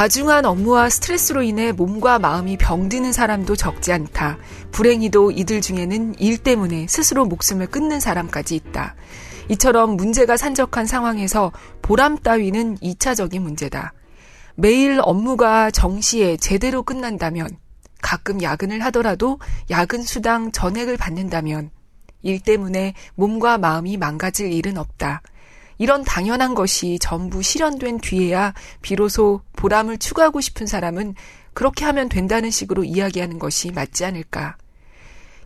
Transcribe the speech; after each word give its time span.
과중한 0.00 0.46
업무와 0.46 0.88
스트레스로 0.88 1.42
인해 1.42 1.72
몸과 1.72 2.18
마음이 2.18 2.56
병드는 2.56 3.12
사람도 3.12 3.54
적지 3.54 3.92
않다. 3.92 4.38
불행히도 4.72 5.30
이들 5.30 5.60
중에는 5.60 6.14
일 6.18 6.38
때문에 6.38 6.86
스스로 6.88 7.26
목숨을 7.26 7.66
끊는 7.66 8.00
사람까지 8.00 8.56
있다. 8.56 8.94
이처럼 9.50 9.96
문제가 9.96 10.38
산적한 10.38 10.86
상황에서 10.86 11.52
보람 11.82 12.16
따위는 12.16 12.78
2차적인 12.78 13.40
문제다. 13.40 13.92
매일 14.54 15.00
업무가 15.02 15.70
정시에 15.70 16.38
제대로 16.38 16.82
끝난다면, 16.82 17.50
가끔 18.00 18.40
야근을 18.40 18.82
하더라도 18.84 19.38
야근 19.68 20.02
수당 20.02 20.50
전액을 20.50 20.96
받는다면, 20.96 21.70
일 22.22 22.40
때문에 22.40 22.94
몸과 23.16 23.58
마음이 23.58 23.98
망가질 23.98 24.50
일은 24.50 24.78
없다. 24.78 25.20
이런 25.80 26.04
당연한 26.04 26.54
것이 26.54 26.98
전부 27.00 27.42
실현된 27.42 28.00
뒤에야 28.00 28.52
비로소 28.82 29.40
보람을 29.56 29.96
추구하고 29.96 30.42
싶은 30.42 30.66
사람은 30.66 31.14
그렇게 31.54 31.86
하면 31.86 32.10
된다는 32.10 32.50
식으로 32.50 32.84
이야기하는 32.84 33.38
것이 33.38 33.70
맞지 33.70 34.04
않을까. 34.04 34.58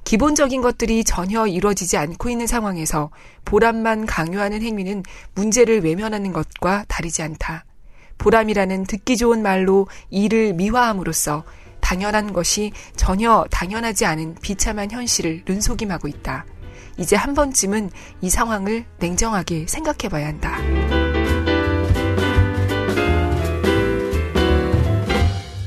기본적인 0.03 0.61
것들이 0.61 1.05
전혀 1.05 1.47
이루어지지 1.47 1.97
않고 1.97 2.31
있는 2.31 2.49
상황에서 2.49 3.11
보람만 3.45 4.07
강요하는 4.07 4.61
행위는 4.61 5.05
문제를 5.37 5.85
외면하는 5.85 6.33
것과 6.33 6.85
다르지 6.89 7.23
않다. 7.23 7.65
보람이라는 8.19 8.87
듣기 8.87 9.17
좋은 9.17 9.41
말로 9.41 9.87
일을 10.11 10.55
미화함으로써 10.55 11.45
당연한 11.81 12.33
것이 12.33 12.73
전혀 12.97 13.47
당연하지 13.53 14.05
않은 14.05 14.35
비참한 14.43 14.91
현실을 14.91 15.45
눈속임하고 15.47 16.09
있다. 16.09 16.45
이제 16.97 17.17
한 17.17 17.35
번쯤은 17.35 17.91
이 18.21 18.31
상황을 18.31 18.85
냉정하게 18.99 19.67
생각해 19.67 20.09
봐야 20.09 20.27
한다. 20.27 20.57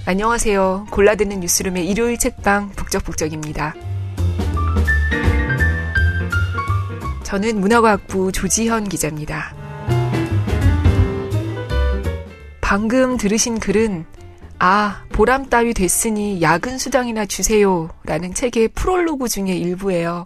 안녕하세요. 0.05 0.87
골라듣는 0.89 1.41
뉴스룸의 1.41 1.87
일요일 1.87 2.17
책방 2.17 2.69
북적북적입니다. 2.71 3.75
저는 7.23 7.59
문화과학부 7.59 8.31
조지현 8.31 8.87
기자입니다. 8.87 9.53
방금 12.61 13.17
들으신 13.17 13.59
글은 13.59 14.05
아, 14.59 15.03
보람 15.11 15.49
따위 15.49 15.73
됐으니 15.73 16.41
야근 16.41 16.77
수당이나 16.77 17.25
주세요. 17.25 17.89
라는 18.05 18.33
책의 18.33 18.69
프롤로그 18.69 19.27
중의 19.27 19.59
일부예요. 19.59 20.25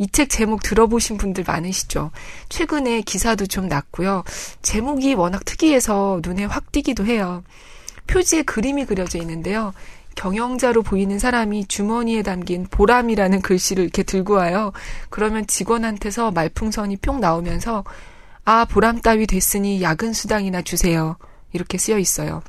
이 0.00 0.08
책 0.08 0.30
제목 0.30 0.62
들어보신 0.62 1.18
분들 1.18 1.44
많으시죠? 1.46 2.10
최근에 2.48 3.02
기사도 3.02 3.46
좀 3.46 3.68
났고요. 3.68 4.24
제목이 4.62 5.12
워낙 5.12 5.44
특이해서 5.44 6.20
눈에 6.24 6.46
확 6.46 6.72
띄기도 6.72 7.04
해요. 7.04 7.44
표지에 8.06 8.42
그림이 8.42 8.86
그려져 8.86 9.18
있는데요. 9.18 9.74
경영자로 10.16 10.82
보이는 10.82 11.18
사람이 11.18 11.66
주머니에 11.66 12.22
담긴 12.22 12.66
보람이라는 12.70 13.42
글씨를 13.42 13.84
이렇게 13.84 14.02
들고 14.02 14.34
와요. 14.34 14.72
그러면 15.10 15.46
직원한테서 15.46 16.30
말풍선이 16.30 16.96
뿅 16.96 17.20
나오면서 17.20 17.84
아, 18.46 18.64
보람 18.64 19.02
따위 19.02 19.26
됐으니 19.26 19.82
야근 19.82 20.14
수당이나 20.14 20.62
주세요. 20.62 21.18
이렇게 21.52 21.76
쓰여 21.76 21.98
있어요. 21.98 22.42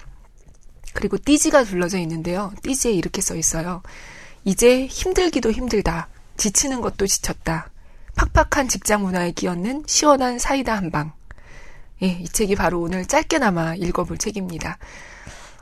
그리고 0.93 1.17
띠지가 1.17 1.65
둘러져 1.65 1.97
있는데요. 1.99 2.53
띠지에 2.63 2.93
이렇게 2.93 3.21
써 3.21 3.35
있어요. 3.35 3.83
이제 4.45 4.85
힘들기도 4.87 5.51
힘들다. 5.51 6.07
지치는 6.41 6.81
것도 6.81 7.05
지쳤다. 7.05 7.69
팍팍한 8.15 8.67
직장 8.67 9.03
문화에 9.03 9.31
끼얹는 9.31 9.83
시원한 9.85 10.39
사이다 10.39 10.75
한 10.75 10.89
방. 10.89 11.11
예, 12.01 12.07
이 12.07 12.27
책이 12.27 12.55
바로 12.55 12.81
오늘 12.81 13.05
짧게나마 13.05 13.75
읽어볼 13.75 14.17
책입니다. 14.17 14.79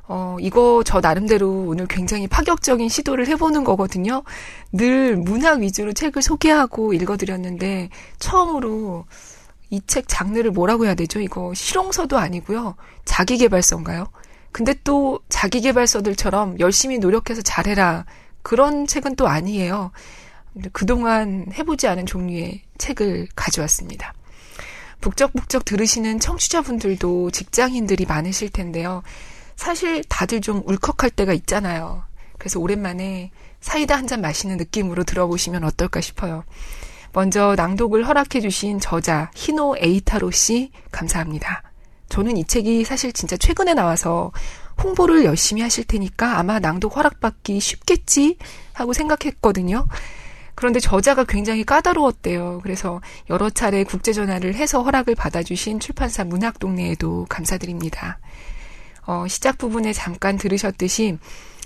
어, 0.07 0.37
이거 0.39 0.81
저 0.85 1.01
나름대로 1.01 1.65
오늘 1.67 1.85
굉장히 1.85 2.27
파격적인 2.29 2.87
시도를 2.87 3.27
해보는 3.27 3.65
거거든요. 3.65 4.23
늘 4.71 5.17
문학 5.17 5.59
위주로 5.59 5.91
책을 5.91 6.21
소개하고 6.21 6.93
읽어드렸는데, 6.93 7.89
처음으로 8.19 9.03
이 9.71 9.81
책 9.85 10.05
장르를 10.07 10.51
뭐라고 10.51 10.85
해야 10.85 10.95
되죠? 10.95 11.19
이거 11.19 11.53
실용서도 11.53 12.17
아니고요. 12.17 12.75
자기개발서인가요? 13.03 14.07
근데 14.53 14.73
또 14.85 15.19
자기개발서들처럼 15.27 16.61
열심히 16.61 16.99
노력해서 16.99 17.41
잘해라. 17.41 18.05
그런 18.43 18.87
책은 18.87 19.17
또 19.17 19.27
아니에요. 19.27 19.91
그동안 20.73 21.45
해보지 21.53 21.87
않은 21.87 22.05
종류의 22.05 22.61
책을 22.77 23.27
가져왔습니다. 23.35 24.13
북적북적 25.01 25.65
들으시는 25.65 26.19
청취자분들도 26.19 27.31
직장인들이 27.31 28.05
많으실 28.05 28.49
텐데요. 28.49 29.01
사실 29.55 30.03
다들 30.05 30.41
좀 30.41 30.61
울컥할 30.65 31.09
때가 31.11 31.33
있잖아요. 31.33 32.03
그래서 32.37 32.59
오랜만에 32.59 33.31
사이다 33.61 33.95
한 33.95 34.07
잔 34.07 34.21
마시는 34.21 34.57
느낌으로 34.57 35.03
들어보시면 35.03 35.63
어떨까 35.63 36.01
싶어요. 36.01 36.43
먼저 37.11 37.55
낭독을 37.57 38.07
허락해주신 38.07 38.79
저자 38.79 39.31
히노 39.35 39.77
에이타로 39.79 40.31
씨 40.31 40.71
감사합니다. 40.91 41.63
저는 42.07 42.37
이 42.37 42.45
책이 42.45 42.85
사실 42.85 43.13
진짜 43.13 43.37
최근에 43.37 43.73
나와서 43.73 44.31
홍보를 44.83 45.25
열심히 45.25 45.61
하실 45.61 45.83
테니까 45.83 46.39
아마 46.39 46.59
낭독 46.59 46.95
허락받기 46.95 47.59
쉽겠지 47.59 48.37
하고 48.73 48.93
생각했거든요. 48.93 49.87
그런데 50.59 50.81
저자가 50.81 51.23
굉장히 51.23 51.63
까다로웠대요. 51.63 52.59
그래서 52.61 52.99
여러 53.29 53.49
차례 53.49 53.85
국제 53.85 54.11
전화를 54.11 54.55
해서 54.55 54.83
허락을 54.83 55.15
받아주신 55.15 55.79
출판사 55.79 56.25
문학동네에도 56.25 57.27
감사드립니다. 57.29 58.19
어, 59.05 59.25
시작 59.29 59.57
부분에 59.57 59.93
잠깐 59.93 60.37
들으셨듯이 60.37 61.17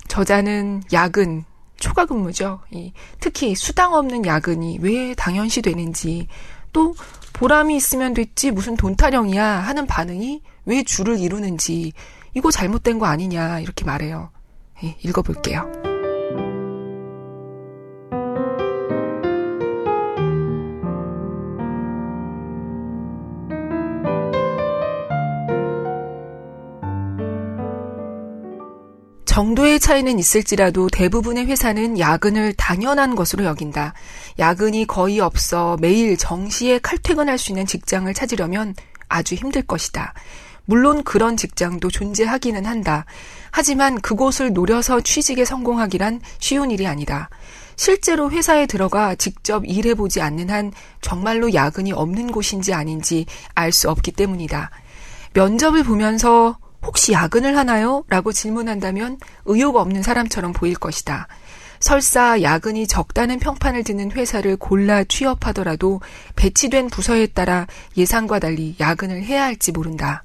저자는 0.09 0.83
야근, 0.93 1.43
초과 1.79 2.05
근무죠. 2.05 2.59
이, 2.69 2.93
특히 3.19 3.55
수당 3.55 3.95
없는 3.95 4.27
야근이 4.27 4.77
왜 4.81 5.15
당연시 5.15 5.63
되는지 5.63 6.27
또 6.71 6.93
보람이 7.33 7.75
있으면 7.75 8.13
됐지 8.13 8.51
무슨 8.51 8.77
돈 8.77 8.95
타령이야 8.95 9.43
하는 9.43 9.87
반응이 9.87 10.43
왜 10.65 10.83
줄을 10.83 11.17
이루는지 11.17 11.93
이거 12.35 12.51
잘못된 12.51 12.99
거 12.99 13.07
아니냐 13.07 13.59
이렇게 13.59 13.85
말해요. 13.85 14.29
예, 14.83 14.95
읽어볼게요. 15.01 15.82
정도의 29.33 29.79
차이는 29.79 30.19
있을지라도 30.19 30.89
대부분의 30.89 31.47
회사는 31.47 31.97
야근을 31.97 32.53
당연한 32.53 33.16
것으로 33.16 33.45
여긴다. 33.45 33.95
야근이 34.38 34.85
거의 34.85 35.19
없어 35.21 35.75
매일 35.81 36.17
정시에 36.17 36.77
칼퇴근할 36.77 37.39
수 37.39 37.49
있는 37.49 37.66
직장을 37.66 38.13
찾으려면 38.13 38.75
아주 39.09 39.33
힘들 39.33 39.63
것이다. 39.63 40.13
물론 40.66 41.03
그런 41.03 41.35
직장도 41.35 41.89
존재하기는 41.89 42.63
한다. 42.67 43.05
하지만 43.49 43.99
그곳을 44.01 44.53
노려서 44.53 45.01
취직에 45.01 45.45
성공하기란 45.45 46.22
쉬운 46.38 46.69
일이 46.69 46.85
아니다. 46.85 47.31
실제로 47.75 48.29
회사에 48.29 48.67
들어가 48.67 49.16
직접 49.16 49.63
일해보지 49.66 50.22
않는 50.22 50.51
한 50.51 50.72
정말로 51.01 51.55
야근이 51.55 51.91
없는 51.91 52.31
곳인지 52.31 52.72
아닌지 52.75 53.25
알 53.55 53.72
수 53.72 53.89
없기 53.89 54.11
때문이다. 54.11 54.69
면접을 55.33 55.83
보면서 55.83 56.59
혹시 56.83 57.13
야근을 57.13 57.57
하나요? 57.57 58.03
라고 58.07 58.31
질문한다면 58.31 59.17
의욕 59.45 59.77
없는 59.77 60.03
사람처럼 60.03 60.53
보일 60.53 60.75
것이다. 60.75 61.27
설사 61.79 62.41
야근이 62.41 62.88
적다는 62.88 63.39
평판을 63.39 63.83
듣는 63.83 64.11
회사를 64.11 64.55
골라 64.55 65.03
취업하더라도 65.03 65.99
배치된 66.35 66.87
부서에 66.87 67.28
따라 67.28 67.67
예상과 67.97 68.40
달리 68.40 68.75
야근을 68.79 69.23
해야 69.23 69.43
할지 69.43 69.72
모른다. 69.72 70.23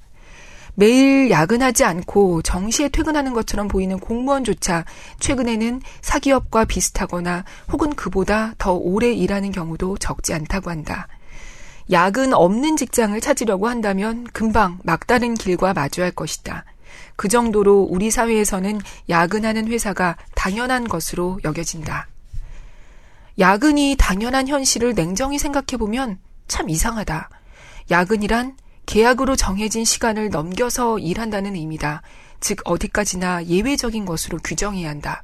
매일 0.75 1.29
야근하지 1.29 1.83
않고 1.83 2.41
정시에 2.41 2.87
퇴근하는 2.87 3.33
것처럼 3.33 3.67
보이는 3.67 3.99
공무원조차 3.99 4.85
최근에는 5.19 5.81
사기업과 6.01 6.63
비슷하거나 6.63 7.43
혹은 7.73 7.93
그보다 7.93 8.53
더 8.57 8.71
오래 8.71 9.11
일하는 9.11 9.51
경우도 9.51 9.97
적지 9.97 10.33
않다고 10.33 10.69
한다. 10.69 11.09
야근 11.91 12.33
없는 12.33 12.77
직장을 12.77 13.19
찾으려고 13.19 13.67
한다면 13.67 14.25
금방 14.31 14.79
막다른 14.83 15.33
길과 15.33 15.73
마주할 15.73 16.11
것이다. 16.11 16.65
그 17.15 17.27
정도로 17.27 17.87
우리 17.89 18.11
사회에서는 18.11 18.79
야근하는 19.09 19.67
회사가 19.67 20.17
당연한 20.35 20.87
것으로 20.87 21.39
여겨진다. 21.43 22.07
야근이 23.39 23.95
당연한 23.97 24.47
현실을 24.47 24.93
냉정히 24.93 25.39
생각해보면 25.39 26.19
참 26.47 26.69
이상하다. 26.69 27.29
야근이란 27.89 28.55
계약으로 28.85 29.35
정해진 29.35 29.85
시간을 29.85 30.29
넘겨서 30.29 30.99
일한다는 30.99 31.55
의미다. 31.55 32.01
즉, 32.39 32.59
어디까지나 32.65 33.45
예외적인 33.45 34.05
것으로 34.05 34.37
규정해야 34.43 34.89
한다. 34.89 35.23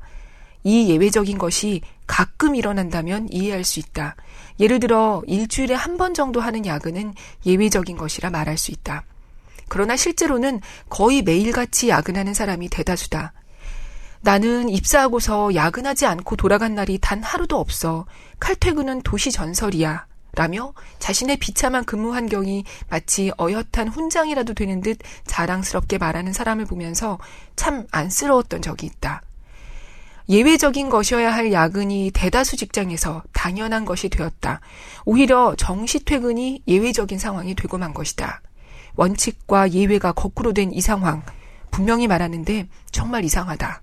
이 0.63 0.89
예외적인 0.89 1.37
것이 1.37 1.81
가끔 2.07 2.55
일어난다면 2.55 3.29
이해할 3.31 3.63
수 3.63 3.79
있다. 3.79 4.15
예를 4.59 4.79
들어 4.79 5.21
일주일에 5.27 5.73
한 5.73 5.97
번 5.97 6.13
정도 6.13 6.41
하는 6.41 6.65
야근은 6.65 7.13
예외적인 7.45 7.97
것이라 7.97 8.29
말할 8.29 8.57
수 8.57 8.71
있다. 8.71 9.03
그러나 9.67 9.95
실제로는 9.95 10.61
거의 10.89 11.21
매일같이 11.21 11.89
야근하는 11.89 12.33
사람이 12.33 12.69
대다수다. 12.69 13.33
나는 14.21 14.69
입사하고서 14.69 15.55
야근하지 15.55 16.05
않고 16.05 16.35
돌아간 16.35 16.75
날이 16.75 16.97
단 16.99 17.23
하루도 17.23 17.57
없어. 17.59 18.05
칼퇴근은 18.39 19.01
도시 19.03 19.31
전설이야. 19.31 20.05
라며 20.37 20.73
자신의 20.99 21.37
비참한 21.37 21.85
근무 21.85 22.13
환경이 22.13 22.65
마치 22.89 23.31
어엿한 23.39 23.87
훈장이라도 23.87 24.53
되는 24.53 24.81
듯 24.81 24.97
자랑스럽게 25.25 25.97
말하는 25.97 26.33
사람을 26.33 26.65
보면서 26.65 27.19
참 27.55 27.87
안쓰러웠던 27.91 28.61
적이 28.61 28.87
있다. 28.87 29.21
예외적인 30.27 30.89
것이어야 30.89 31.33
할 31.33 31.51
야근이 31.51 32.11
대다수 32.13 32.57
직장에서 32.57 33.23
당연한 33.33 33.85
것이 33.85 34.09
되었다. 34.09 34.61
오히려 35.05 35.55
정시 35.57 36.03
퇴근이 36.03 36.63
예외적인 36.67 37.19
상황이 37.19 37.55
되고 37.55 37.77
만 37.77 37.93
것이다. 37.93 38.41
원칙과 38.95 39.71
예외가 39.71 40.11
거꾸로 40.11 40.53
된 40.53 40.71
이 40.71 40.81
상황, 40.81 41.23
분명히 41.69 42.07
말하는데 42.07 42.67
정말 42.91 43.23
이상하다. 43.23 43.81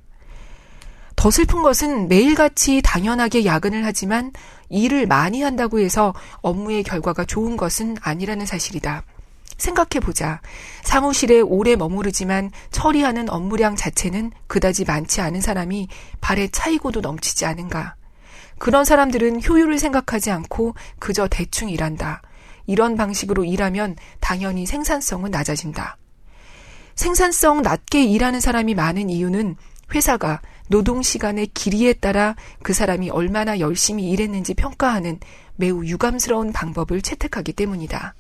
더 1.15 1.31
슬픈 1.31 1.63
것은 1.63 2.09
매일같이 2.09 2.81
당연하게 2.83 3.45
야근을 3.45 3.85
하지만 3.85 4.33
일을 4.71 5.07
많이 5.07 5.43
한다고 5.43 5.79
해서 5.79 6.15
업무의 6.41 6.83
결과가 6.83 7.25
좋은 7.25 7.57
것은 7.57 7.97
아니라는 8.01 8.47
사실이다. 8.47 9.05
생각해보자. 9.63 10.41
사무실에 10.83 11.41
오래 11.41 11.77
머무르지만 11.77 12.51
처리하는 12.71 13.31
업무량 13.31 13.77
자체는 13.77 14.33
그다지 14.49 14.85
많지 14.85 15.21
않은 15.21 15.41
사람이 15.41 15.89
발에 16.21 16.49
차이고도 16.49 17.01
넘치지 17.01 17.47
않은가. 17.47 17.95
그런 18.59 18.85
사람들은 18.85 19.43
효율을 19.43 19.79
생각하지 19.79 20.31
않고 20.31 20.75
그저 20.99 21.29
대충 21.29 21.71
일한다. 21.71 22.23
이런 22.67 22.97
방식으로 22.97 23.45
일하면 23.45 23.97
당연히 24.21 24.67
생산성은 24.67 25.31
낮아진다. 25.31 25.97
생산성 26.95 27.63
낮게 27.63 28.05
일하는 28.05 28.41
사람이 28.41 28.75
많은 28.75 29.11
이유는 29.11 29.57
회사가 29.95 30.41
노동 30.69 31.03
시간의 31.03 31.49
길이에 31.49 31.93
따라 31.93 32.35
그 32.63 32.73
사람이 32.73 33.11
얼마나 33.11 33.59
열심히 33.59 34.11
일했는지 34.11 34.55
평가하는 34.55 35.19
매우 35.57 35.85
유감스러운 35.85 36.53
방법을 36.53 37.03
채택하기 37.03 37.53
때문이다. 37.53 38.15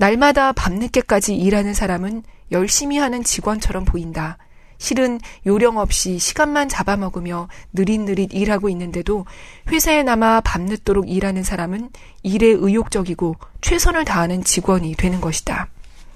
날마다 0.00 0.52
밤늦게까지 0.52 1.36
일하는 1.36 1.74
사람은 1.74 2.22
열심히 2.52 2.96
하는 2.96 3.22
직원처럼 3.22 3.84
보인다. 3.84 4.38
실은 4.78 5.20
요령 5.44 5.76
없이 5.76 6.18
시간만 6.18 6.70
잡아먹으며 6.70 7.48
느릿느릿 7.74 8.32
일하고 8.32 8.70
있는데도 8.70 9.26
회사에 9.68 10.02
남아 10.02 10.40
밤늦도록 10.40 11.10
일하는 11.10 11.42
사람은 11.42 11.90
일에 12.22 12.46
의욕적이고 12.46 13.36
최선을 13.60 14.06
다하는 14.06 14.42
직원이 14.42 14.94
되는 14.94 15.20
것이다. 15.20 15.68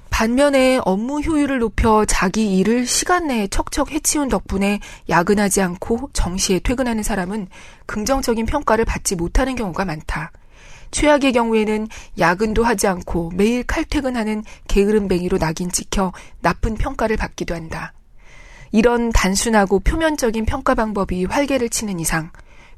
반면에 0.09 0.81
업무 0.87 1.21
효율을 1.21 1.59
높여 1.59 2.07
자기 2.07 2.57
일을 2.57 2.87
시간 2.87 3.27
내에 3.27 3.49
척척 3.49 3.93
해치운 3.93 4.31
덕분에 4.31 4.81
야근하지 5.11 5.61
않고 5.61 6.09
정시에 6.15 6.61
퇴근하는 6.61 7.03
사람은 7.03 7.49
긍정적인 7.85 8.47
평가를 8.47 8.87
받지 8.87 9.15
못하는 9.15 9.57
경우가 9.57 9.85
많다. 9.85 10.33
최악의 10.95 11.33
경우에는 11.33 11.89
야근도 12.21 12.63
하지 12.63 12.87
않고 12.87 13.33
매일 13.35 13.65
칼퇴근하는 13.65 14.45
게으름뱅이로 14.69 15.39
낙인 15.39 15.71
찍혀 15.71 16.13
나쁜 16.41 16.77
평가를 16.77 17.17
받기도 17.17 17.53
한다. 17.53 17.93
이런 18.71 19.11
단순하고 19.11 19.81
표면적인 19.81 20.47
평가 20.47 20.77
방법이 20.77 21.25
활개를 21.25 21.69
치는 21.69 21.99
이상 21.99 22.31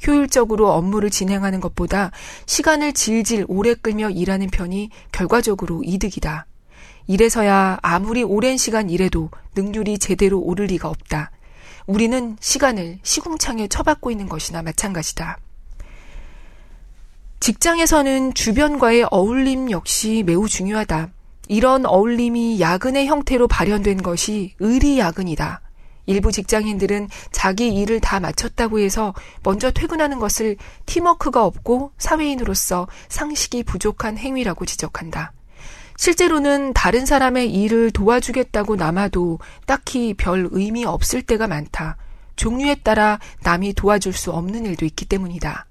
효율적으로 0.06 0.72
업무를 0.72 1.10
진행하는 1.10 1.60
것보다 1.60 2.10
시간을 2.46 2.94
질질 2.94 3.44
오래 3.48 3.74
끌며 3.74 4.08
일하는 4.08 4.48
편이 4.48 4.88
결과적으로 5.12 5.82
이득이다. 5.84 6.46
이래서야 7.06 7.78
아무리 7.82 8.22
오랜 8.22 8.56
시간 8.56 8.88
일해도 8.88 9.28
능률이 9.54 9.98
제대로 9.98 10.40
오를 10.40 10.66
리가 10.66 10.88
없다. 10.88 11.30
우리는 11.86 12.36
시간을 12.40 12.98
시궁창에 13.02 13.68
처박고 13.68 14.10
있는 14.10 14.26
것이나 14.26 14.62
마찬가지다. 14.62 15.38
직장에서는 17.40 18.34
주변과의 18.34 19.06
어울림 19.10 19.70
역시 19.70 20.22
매우 20.26 20.48
중요하다. 20.48 21.10
이런 21.48 21.86
어울림이 21.86 22.60
야근의 22.60 23.06
형태로 23.06 23.46
발현된 23.46 24.02
것이 24.02 24.54
의리 24.58 24.98
야근이다. 24.98 25.60
일부 26.06 26.32
직장인들은 26.32 27.08
자기 27.32 27.68
일을 27.68 28.00
다 28.00 28.20
마쳤다고 28.20 28.78
해서 28.78 29.12
먼저 29.42 29.70
퇴근하는 29.70 30.18
것을 30.18 30.56
팀워크가 30.86 31.44
없고 31.44 31.92
사회인으로서 31.98 32.88
상식이 33.08 33.64
부족한 33.64 34.16
행위라고 34.16 34.64
지적한다. 34.64 35.32
실제로는 35.98 36.72
다른 36.72 37.06
사람의 37.06 37.52
일을 37.52 37.90
도와주겠다고 37.90 38.76
남아도 38.76 39.38
딱히 39.66 40.14
별 40.14 40.48
의미 40.52 40.84
없을 40.84 41.22
때가 41.22 41.46
많다. 41.48 41.96
종류에 42.36 42.76
따라 42.76 43.18
남이 43.42 43.74
도와줄 43.74 44.12
수 44.12 44.30
없는 44.32 44.66
일도 44.66 44.84
있기 44.84 45.06
때문이다. 45.06 45.66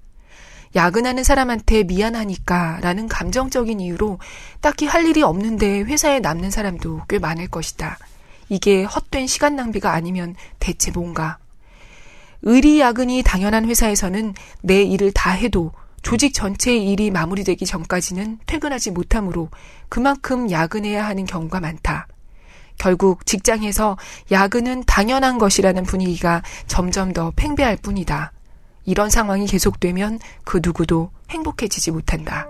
야근하는 0.76 1.24
사람한테 1.24 1.84
미안하니까 1.84 2.80
라는 2.82 3.08
감정적인 3.08 3.80
이유로 3.80 4.18
딱히 4.60 4.86
할 4.86 5.06
일이 5.06 5.22
없는데 5.22 5.80
회사에 5.80 6.20
남는 6.20 6.50
사람도 6.50 7.04
꽤 7.08 7.18
많을 7.18 7.48
것이다. 7.48 7.98
이게 8.50 8.84
헛된 8.84 9.26
시간 9.26 9.56
낭비가 9.56 9.92
아니면 9.92 10.36
대체 10.60 10.90
뭔가. 10.90 11.38
의리 12.42 12.78
야근이 12.78 13.22
당연한 13.24 13.64
회사에서는 13.64 14.34
내 14.60 14.82
일을 14.82 15.12
다 15.12 15.30
해도 15.30 15.72
조직 16.02 16.34
전체의 16.34 16.88
일이 16.92 17.10
마무리되기 17.10 17.64
전까지는 17.64 18.38
퇴근하지 18.46 18.90
못하므로 18.90 19.48
그만큼 19.88 20.50
야근해야 20.50 21.06
하는 21.06 21.24
경우가 21.24 21.58
많다. 21.58 22.06
결국 22.78 23.24
직장에서 23.24 23.96
야근은 24.30 24.84
당연한 24.86 25.38
것이라는 25.38 25.84
분위기가 25.84 26.42
점점 26.66 27.14
더 27.14 27.32
팽배할 27.34 27.78
뿐이다. 27.78 28.32
이런 28.86 29.10
상황이 29.10 29.46
계속되면 29.46 30.20
그 30.44 30.60
누구도 30.62 31.10
행복해지지 31.30 31.90
못한다. 31.90 32.46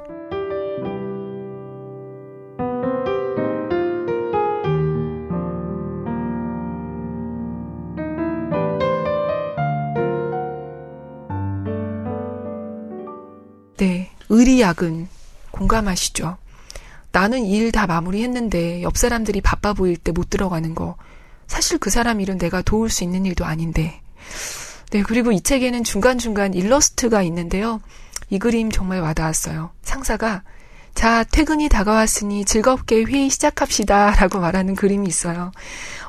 네, 13.76 14.10
의리야근 14.28 15.08
공감하시죠? 15.50 16.36
나는 17.12 17.44
일 17.44 17.72
다 17.72 17.86
마무리했는데 17.86 18.82
옆 18.82 18.96
사람들이 18.96 19.40
바빠 19.40 19.72
보일 19.72 19.96
때 19.96 20.12
못 20.12 20.30
들어가는 20.30 20.74
거 20.74 20.96
사실 21.46 21.78
그 21.78 21.90
사람 21.90 22.20
일은 22.20 22.38
내가 22.38 22.62
도울 22.62 22.90
수 22.90 23.04
있는 23.04 23.24
일도 23.26 23.44
아닌데. 23.44 24.00
네, 24.90 25.02
그리고 25.02 25.32
이 25.32 25.40
책에는 25.40 25.84
중간중간 25.84 26.54
일러스트가 26.54 27.22
있는데요. 27.22 27.80
이 28.30 28.38
그림 28.38 28.70
정말 28.70 29.00
와닿았어요. 29.00 29.70
상사가 29.82 30.42
자, 30.94 31.24
퇴근이 31.24 31.68
다가왔으니 31.68 32.46
즐겁게 32.46 33.02
회의 33.04 33.28
시작합시다. 33.28 34.12
라고 34.18 34.40
말하는 34.40 34.74
그림이 34.74 35.06
있어요. 35.06 35.52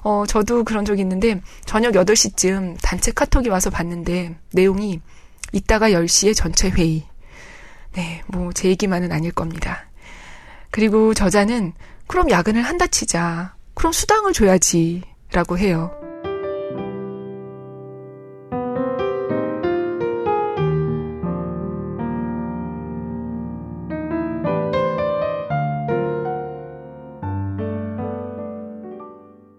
어, 0.02 0.24
저도 0.26 0.64
그런 0.64 0.86
적이 0.86 1.02
있는데, 1.02 1.42
저녁 1.66 1.92
8시쯤 1.94 2.78
단체 2.82 3.12
카톡이 3.12 3.50
와서 3.50 3.70
봤는데, 3.70 4.38
내용이, 4.54 5.02
이따가 5.52 5.90
10시에 5.90 6.34
전체 6.34 6.70
회의. 6.70 7.04
네, 7.96 8.22
뭐 8.28 8.52
제 8.54 8.70
얘기만은 8.70 9.12
아닐 9.12 9.32
겁니다. 9.34 9.90
그리고 10.72 11.14
저자는 11.14 11.74
그럼 12.08 12.30
야근을 12.30 12.62
한다 12.62 12.88
치자. 12.88 13.56
그럼 13.74 13.92
수당을 13.92 14.32
줘야지. 14.32 15.02
라고 15.34 15.58
해요. 15.58 15.92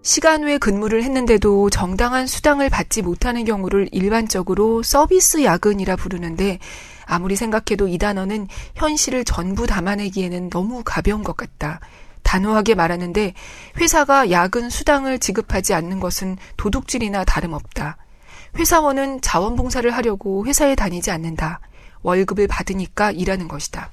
시간 0.09 0.45
외 0.45 0.57
근무를 0.57 1.03
했는데도 1.03 1.69
정당한 1.69 2.27
수당을 2.27 2.71
받지 2.71 3.03
못하는 3.03 3.45
경우를 3.45 3.91
일반적으로 3.93 4.83
서비스 4.83 5.45
야근이라 5.45 5.97
부르는데 5.97 6.61
아무리 7.05 7.37
생각해도 7.37 7.89
이 7.89 7.99
단어는 7.99 8.49
현실을 8.75 9.25
전부 9.25 9.67
담아내기에는 9.67 10.49
너무 10.49 10.81
가벼운 10.83 11.23
것 11.23 11.37
같다. 11.37 11.81
단호하게 12.23 12.75
말하는데 12.75 13.35
회사가 13.77 14.31
야근 14.31 14.71
수당을 14.71 15.19
지급하지 15.19 15.75
않는 15.75 16.01
것은 16.01 16.39
도둑질이나 16.57 17.25
다름없다. 17.25 17.99
회사원은 18.57 19.21
자원봉사를 19.21 19.91
하려고 19.91 20.47
회사에 20.47 20.75
다니지 20.75 21.11
않는다. 21.11 21.61
월급을 22.01 22.47
받으니까 22.49 23.11
일하는 23.11 23.47
것이다. 23.47 23.91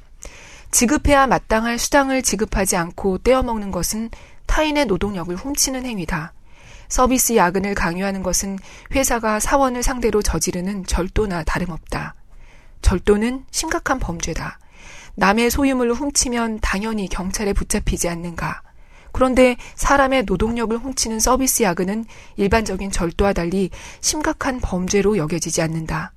지급해야 0.71 1.27
마땅할 1.27 1.77
수당을 1.77 2.21
지급하지 2.21 2.77
않고 2.77 3.17
떼어먹는 3.17 3.71
것은 3.71 4.11
타인의 4.47 4.85
노동력을 4.85 5.35
훔치는 5.35 5.85
행위다. 5.85 6.33
서비스 6.87 7.35
야근을 7.35 7.73
강요하는 7.75 8.23
것은 8.23 8.59
회사가 8.93 9.39
사원을 9.39 9.83
상대로 9.83 10.21
저지르는 10.21 10.85
절도나 10.85 11.43
다름없다. 11.43 12.15
절도는 12.81 13.45
심각한 13.51 13.99
범죄다. 13.99 14.59
남의 15.15 15.49
소유물을 15.49 15.93
훔치면 15.93 16.59
당연히 16.61 17.07
경찰에 17.07 17.53
붙잡히지 17.53 18.09
않는가. 18.09 18.61
그런데 19.11 19.55
사람의 19.75 20.25
노동력을 20.25 20.77
훔치는 20.77 21.19
서비스 21.19 21.63
야근은 21.63 22.05
일반적인 22.35 22.91
절도와 22.91 23.33
달리 23.33 23.69
심각한 24.01 24.59
범죄로 24.59 25.17
여겨지지 25.17 25.61
않는다. 25.61 26.11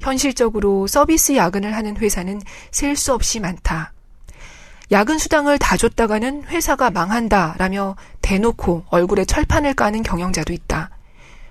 현실적으로 0.00 0.86
서비스 0.86 1.34
야근을 1.34 1.74
하는 1.74 1.96
회사는 1.96 2.40
셀 2.70 2.94
수 2.96 3.12
없이 3.12 3.40
많다. 3.40 3.92
야근 4.92 5.18
수당을 5.18 5.58
다 5.58 5.76
줬다가는 5.76 6.44
회사가 6.44 6.90
망한다 6.90 7.56
라며 7.58 7.96
대놓고 8.22 8.84
얼굴에 8.88 9.24
철판을 9.24 9.74
까는 9.74 10.04
경영자도 10.04 10.52
있다. 10.52 10.90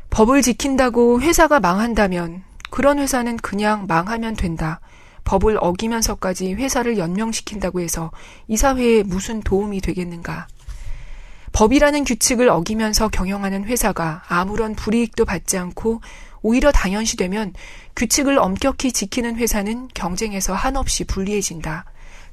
법을 0.10 0.42
지킨다고 0.42 1.20
회사가 1.22 1.60
망한다면 1.60 2.44
그런 2.70 3.00
회사는 3.00 3.38
그냥 3.38 3.88
망하면 3.88 4.36
된다. 4.36 4.80
법을 5.25 5.58
어기면서까지 5.60 6.54
회사를 6.54 6.98
연명시킨다고 6.98 7.82
해서 7.82 8.12
이 8.48 8.56
사회에 8.56 9.04
무슨 9.04 9.42
도움이 9.42 9.82
되겠는가. 9.82 10.48
법이라는 11.51 12.04
규칙을 12.06 12.48
어기면서 12.48 13.10
경영하는 13.10 13.65
회사가 13.65 14.24
아무런 14.27 14.75
불이익도 14.75 15.25
받지 15.25 15.58
않고 15.58 16.01
오히려 16.42 16.72
당연시되면 16.72 17.54
규칙을 17.96 18.38
엄격히 18.38 18.92
지키는 18.92 19.38
회사는 19.38 19.89
경쟁에서 19.94 20.54
한없이 20.54 21.04
불리해진다. 21.06 21.86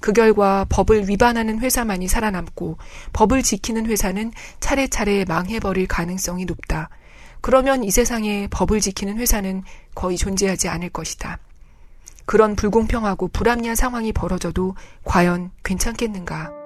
그 0.02 0.12
결과 0.12 0.66
법을 0.68 1.08
위반하는 1.08 1.60
회사만이 1.60 2.08
살아남고 2.08 2.76
법을 3.12 3.42
지키는 3.42 3.86
회사는 3.86 4.32
차례차례 4.60 5.24
망해버릴 5.24 5.86
가능성이 5.86 6.44
높다. 6.44 6.90
그러면 7.40 7.84
이 7.84 7.90
세상에 7.90 8.48
법을 8.50 8.80
지키는 8.80 9.18
회사는 9.18 9.62
거의 9.94 10.18
존재하지 10.18 10.68
않을 10.68 10.90
것이다. 10.90 11.38
그런 12.26 12.56
불공평하고 12.56 13.28
불합리한 13.28 13.76
상황이 13.76 14.12
벌어져도 14.12 14.74
과연 15.04 15.50
괜찮겠는가? 15.64 16.61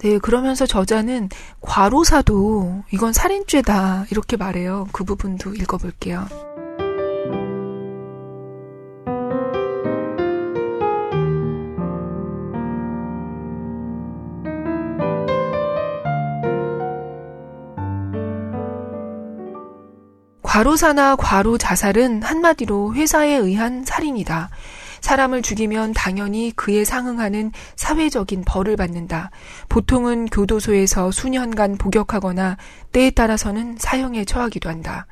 네, 0.00 0.18
그러면서 0.18 0.64
저자는 0.64 1.28
과로사도 1.60 2.84
이건 2.92 3.12
살인죄다 3.12 4.06
이렇게 4.10 4.36
말해요. 4.36 4.86
그 4.92 5.02
부분도 5.04 5.54
읽어볼게요. 5.54 6.26
과로사나 20.42 21.16
과로 21.16 21.58
자살은 21.58 22.22
한마디로 22.22 22.94
회사에 22.94 23.34
의한 23.34 23.84
살인이다. 23.84 24.50
사람을 25.08 25.40
죽이면 25.40 25.94
당연히 25.94 26.52
그에 26.54 26.84
상응하는 26.84 27.50
사회적인 27.76 28.44
벌을 28.44 28.76
받는다. 28.76 29.30
보통은 29.70 30.26
교도소에서 30.26 31.10
수년간 31.12 31.78
복역하거나 31.78 32.58
때에 32.92 33.10
따라서는 33.12 33.76
사형에 33.78 34.26
처하기도 34.26 34.68
한다. 34.68 35.06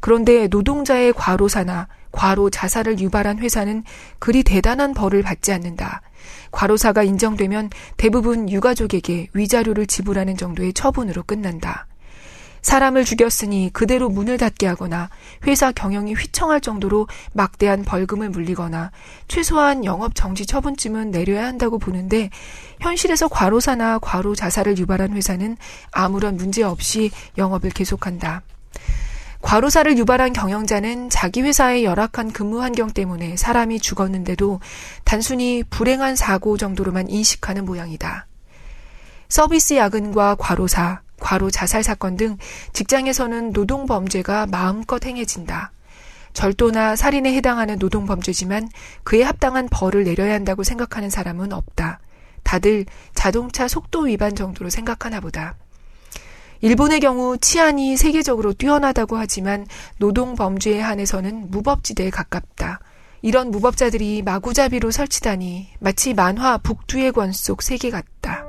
그런데 0.00 0.46
노동자의 0.46 1.12
과로사나 1.12 1.86
과로 2.12 2.48
자살을 2.48 2.98
유발한 2.98 3.38
회사는 3.38 3.84
그리 4.18 4.42
대단한 4.42 4.94
벌을 4.94 5.22
받지 5.22 5.52
않는다. 5.52 6.00
과로사가 6.50 7.02
인정되면 7.02 7.68
대부분 7.98 8.48
유가족에게 8.48 9.28
위자료를 9.34 9.86
지불하는 9.86 10.38
정도의 10.38 10.72
처분으로 10.72 11.22
끝난다. 11.24 11.86
사람을 12.66 13.04
죽였으니 13.04 13.70
그대로 13.72 14.08
문을 14.08 14.38
닫게 14.38 14.66
하거나 14.66 15.08
회사 15.46 15.70
경영이 15.70 16.14
휘청할 16.14 16.60
정도로 16.60 17.06
막대한 17.32 17.84
벌금을 17.84 18.28
물리거나 18.30 18.90
최소한 19.28 19.84
영업 19.84 20.16
정지 20.16 20.46
처분쯤은 20.46 21.12
내려야 21.12 21.46
한다고 21.46 21.78
보는데 21.78 22.28
현실에서 22.80 23.28
과로사나 23.28 24.00
과로 24.00 24.34
자살을 24.34 24.78
유발한 24.78 25.12
회사는 25.12 25.56
아무런 25.92 26.36
문제 26.36 26.64
없이 26.64 27.12
영업을 27.38 27.70
계속한다. 27.70 28.42
과로사를 29.42 29.96
유발한 29.96 30.32
경영자는 30.32 31.08
자기 31.08 31.42
회사의 31.42 31.84
열악한 31.84 32.32
근무 32.32 32.62
환경 32.62 32.90
때문에 32.90 33.36
사람이 33.36 33.78
죽었는데도 33.78 34.58
단순히 35.04 35.62
불행한 35.70 36.16
사고 36.16 36.56
정도로만 36.56 37.10
인식하는 37.10 37.64
모양이다. 37.64 38.26
서비스 39.28 39.74
야근과 39.74 40.34
과로사, 40.40 41.05
과로 41.20 41.50
자살 41.50 41.82
사건 41.82 42.16
등 42.16 42.36
직장에서는 42.72 43.52
노동 43.52 43.86
범죄가 43.86 44.46
마음껏 44.46 45.04
행해진다. 45.04 45.72
절도나 46.32 46.96
살인에 46.96 47.34
해당하는 47.34 47.78
노동 47.78 48.06
범죄지만 48.06 48.68
그에 49.04 49.22
합당한 49.22 49.68
벌을 49.70 50.04
내려야 50.04 50.34
한다고 50.34 50.62
생각하는 50.64 51.08
사람은 51.10 51.52
없다. 51.52 52.00
다들 52.42 52.84
자동차 53.14 53.66
속도 53.68 54.00
위반 54.02 54.36
정도로 54.36 54.70
생각하나 54.70 55.20
보다. 55.20 55.56
일본의 56.60 57.00
경우 57.00 57.36
치안이 57.36 57.96
세계적으로 57.96 58.52
뛰어나다고 58.52 59.16
하지만 59.16 59.66
노동 59.98 60.36
범죄에 60.36 60.80
한해서는 60.80 61.50
무법지대에 61.50 62.10
가깝다. 62.10 62.80
이런 63.22 63.50
무법자들이 63.50 64.22
마구잡이로 64.22 64.90
설치다니 64.90 65.68
마치 65.80 66.14
만화 66.14 66.58
북두의 66.58 67.12
권 67.12 67.32
속 67.32 67.62
세계 67.62 67.90
같다. 67.90 68.45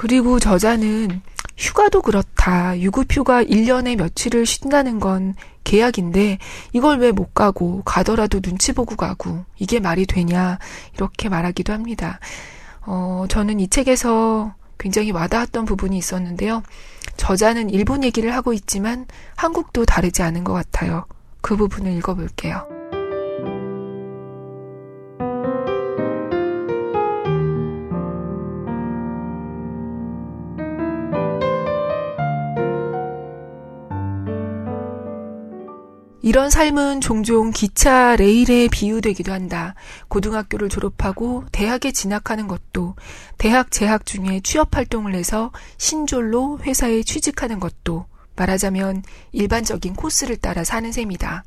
그리고 0.00 0.38
저자는 0.38 1.20
휴가도 1.58 2.00
그렇다. 2.00 2.80
유급휴가 2.80 3.44
1년에 3.44 3.96
며칠을 3.96 4.46
쉰다는 4.46 4.98
건 4.98 5.34
계약인데 5.62 6.38
이걸 6.72 7.00
왜 7.00 7.12
못 7.12 7.34
가고 7.34 7.82
가더라도 7.84 8.40
눈치 8.40 8.72
보고 8.72 8.96
가고 8.96 9.44
이게 9.58 9.78
말이 9.78 10.06
되냐 10.06 10.58
이렇게 10.94 11.28
말하기도 11.28 11.74
합니다. 11.74 12.18
어, 12.86 13.26
저는 13.28 13.60
이 13.60 13.68
책에서 13.68 14.54
굉장히 14.78 15.10
와닿았던 15.10 15.66
부분이 15.66 15.98
있었는데요. 15.98 16.62
저자는 17.18 17.68
일본 17.68 18.02
얘기를 18.02 18.34
하고 18.34 18.54
있지만 18.54 19.04
한국도 19.36 19.84
다르지 19.84 20.22
않은 20.22 20.44
것 20.44 20.54
같아요. 20.54 21.04
그 21.42 21.58
부분을 21.58 21.92
읽어볼게요. 21.98 22.79
이런 36.22 36.50
삶은 36.50 37.00
종종 37.00 37.50
기차 37.50 38.14
레일에 38.14 38.68
비유되기도 38.68 39.32
한다. 39.32 39.74
고등학교를 40.08 40.68
졸업하고 40.68 41.44
대학에 41.50 41.92
진학하는 41.92 42.46
것도, 42.46 42.94
대학 43.38 43.70
재학 43.70 44.04
중에 44.04 44.40
취업 44.44 44.76
활동을 44.76 45.14
해서 45.14 45.50
신졸로 45.78 46.60
회사에 46.60 47.02
취직하는 47.02 47.58
것도, 47.58 48.04
말하자면 48.36 49.02
일반적인 49.32 49.94
코스를 49.94 50.36
따라 50.36 50.62
사는 50.62 50.92
셈이다. 50.92 51.44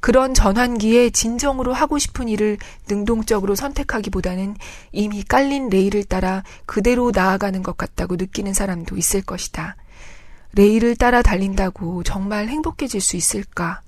그런 0.00 0.34
전환기에 0.34 1.08
진정으로 1.08 1.72
하고 1.72 1.96
싶은 1.96 2.28
일을 2.28 2.58
능동적으로 2.86 3.54
선택하기보다는 3.54 4.54
이미 4.92 5.22
깔린 5.22 5.70
레일을 5.70 6.04
따라 6.04 6.42
그대로 6.66 7.10
나아가는 7.10 7.62
것 7.62 7.78
같다고 7.78 8.16
느끼는 8.16 8.52
사람도 8.52 8.98
있을 8.98 9.22
것이다. 9.22 9.76
레일을 10.52 10.96
따라 10.96 11.22
달린다고 11.22 12.02
정말 12.02 12.48
행복해질 12.48 13.00
수 13.00 13.16
있을까? 13.16 13.80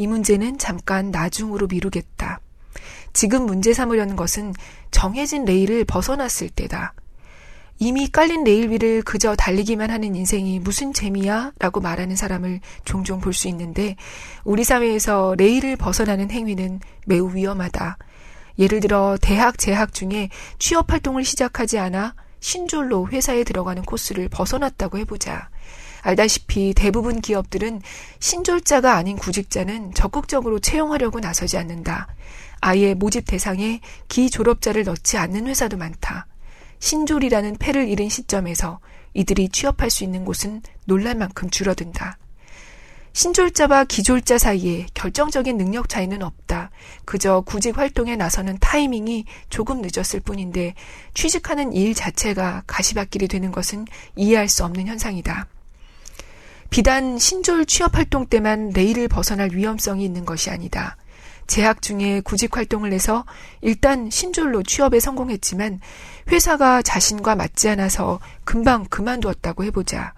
이 0.00 0.06
문제는 0.06 0.56
잠깐 0.56 1.10
나중으로 1.10 1.66
미루겠다. 1.66 2.40
지금 3.12 3.44
문제 3.44 3.74
삼으려는 3.74 4.16
것은 4.16 4.54
정해진 4.90 5.44
레일을 5.44 5.84
벗어났을 5.84 6.48
때다. 6.48 6.94
이미 7.78 8.08
깔린 8.08 8.44
레일 8.44 8.70
위를 8.70 9.02
그저 9.02 9.36
달리기만 9.36 9.90
하는 9.90 10.14
인생이 10.14 10.58
무슨 10.58 10.94
재미야? 10.94 11.52
라고 11.58 11.80
말하는 11.80 12.16
사람을 12.16 12.60
종종 12.86 13.20
볼 13.20 13.34
수 13.34 13.46
있는데 13.48 13.96
우리 14.42 14.64
사회에서 14.64 15.34
레일을 15.36 15.76
벗어나는 15.76 16.30
행위는 16.30 16.80
매우 17.04 17.34
위험하다. 17.34 17.98
예를 18.58 18.80
들어 18.80 19.18
대학 19.20 19.58
재학 19.58 19.92
중에 19.92 20.30
취업 20.58 20.90
활동을 20.90 21.24
시작하지 21.24 21.78
않아 21.78 22.14
신졸로 22.40 23.08
회사에 23.08 23.44
들어가는 23.44 23.82
코스를 23.82 24.30
벗어났다고 24.30 24.96
해보자. 24.96 25.50
알다시피 26.02 26.74
대부분 26.74 27.20
기업들은 27.20 27.82
신졸자가 28.18 28.94
아닌 28.94 29.16
구직자는 29.16 29.94
적극적으로 29.94 30.58
채용하려고 30.58 31.20
나서지 31.20 31.56
않는다. 31.58 32.08
아예 32.60 32.94
모집 32.94 33.26
대상에 33.26 33.80
기졸업자를 34.08 34.84
넣지 34.84 35.16
않는 35.16 35.46
회사도 35.46 35.76
많다. 35.76 36.26
신졸이라는 36.78 37.56
패를 37.58 37.88
잃은 37.88 38.08
시점에서 38.08 38.80
이들이 39.14 39.48
취업할 39.48 39.90
수 39.90 40.04
있는 40.04 40.24
곳은 40.24 40.62
놀랄 40.84 41.14
만큼 41.14 41.50
줄어든다. 41.50 42.18
신졸자와 43.12 43.84
기졸자 43.84 44.38
사이에 44.38 44.86
결정적인 44.94 45.56
능력 45.56 45.88
차이는 45.88 46.22
없다. 46.22 46.70
그저 47.04 47.40
구직 47.40 47.76
활동에 47.76 48.16
나서는 48.16 48.58
타이밍이 48.60 49.24
조금 49.48 49.82
늦었을 49.82 50.20
뿐인데 50.20 50.74
취직하는 51.12 51.72
일 51.72 51.94
자체가 51.94 52.62
가시밭길이 52.66 53.26
되는 53.28 53.50
것은 53.50 53.86
이해할 54.14 54.48
수 54.48 54.64
없는 54.64 54.86
현상이다. 54.86 55.48
비단 56.70 57.18
신졸 57.18 57.66
취업 57.66 57.96
활동 57.96 58.26
때만 58.26 58.70
레일을 58.70 59.08
벗어날 59.08 59.50
위험성이 59.52 60.04
있는 60.04 60.24
것이 60.24 60.50
아니다. 60.50 60.96
재학 61.48 61.82
중에 61.82 62.20
구직 62.20 62.56
활동을 62.56 62.92
해서 62.92 63.24
일단 63.60 64.08
신졸로 64.08 64.62
취업에 64.62 65.00
성공했지만 65.00 65.80
회사가 66.30 66.80
자신과 66.82 67.34
맞지 67.34 67.68
않아서 67.70 68.20
금방 68.44 68.84
그만두었다고 68.84 69.64
해보자. 69.64 70.14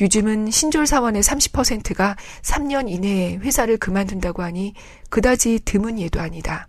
요즘은 0.00 0.52
신졸 0.52 0.86
사원의 0.86 1.24
30%가 1.24 2.16
3년 2.42 2.88
이내에 2.88 3.36
회사를 3.38 3.76
그만둔다고 3.76 4.44
하니 4.44 4.74
그다지 5.10 5.60
드문 5.64 5.98
예도 5.98 6.20
아니다. 6.20 6.68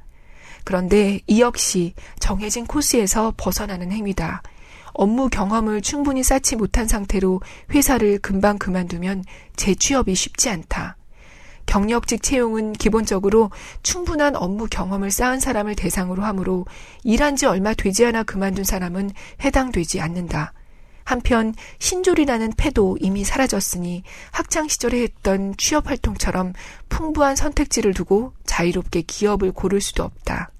그런데 0.63 1.19
이 1.27 1.41
역시 1.41 1.93
정해진 2.19 2.65
코스에서 2.65 3.33
벗어나는 3.37 3.91
행위다. 3.91 4.41
업무 4.93 5.29
경험을 5.29 5.81
충분히 5.81 6.23
쌓지 6.23 6.55
못한 6.55 6.87
상태로 6.87 7.41
회사를 7.73 8.19
금방 8.19 8.57
그만두면 8.57 9.23
재취업이 9.55 10.15
쉽지 10.15 10.49
않다. 10.49 10.97
경력직 11.65 12.21
채용은 12.21 12.73
기본적으로 12.73 13.49
충분한 13.81 14.35
업무 14.35 14.67
경험을 14.67 15.09
쌓은 15.09 15.39
사람을 15.39 15.75
대상으로 15.75 16.23
하므로 16.23 16.65
일한 17.03 17.35
지 17.35 17.45
얼마 17.45 17.73
되지 17.73 18.05
않아 18.05 18.23
그만둔 18.23 18.65
사람은 18.65 19.11
해당되지 19.43 20.01
않는다. 20.01 20.53
한편 21.03 21.53
신졸이라는 21.79 22.53
패도 22.57 22.97
이미 22.99 23.23
사라졌으니 23.23 24.03
학창 24.31 24.67
시절에 24.67 25.01
했던 25.01 25.55
취업 25.57 25.89
활동처럼 25.89 26.53
풍부한 26.89 27.35
선택지를 27.35 27.93
두고 27.93 28.33
자유롭게 28.45 29.03
기업을 29.03 29.51
고를 29.51 29.81
수도 29.81 30.03
없다. 30.03 30.50